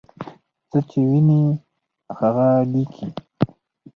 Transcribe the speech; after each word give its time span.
څه 0.69 0.79
چې 0.89 0.99
ویني 1.09 1.41
هغه 2.19 2.47
لیکي. 2.71 3.07